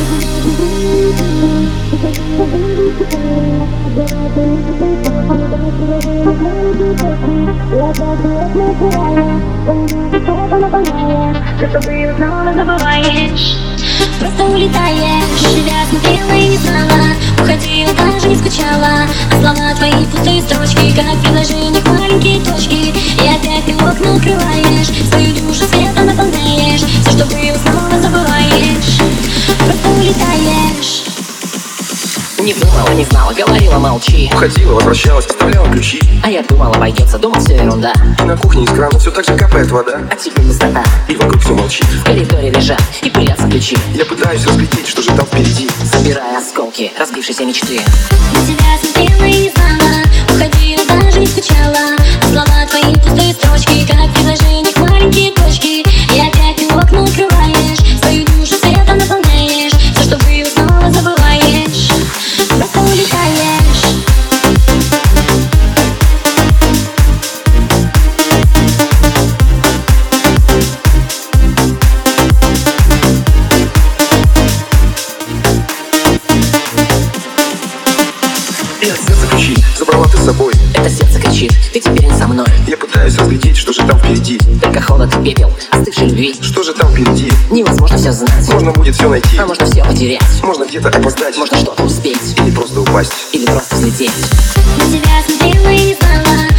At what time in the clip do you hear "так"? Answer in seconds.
39.12-39.24